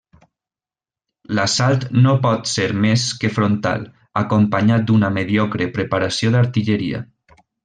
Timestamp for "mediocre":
5.19-5.69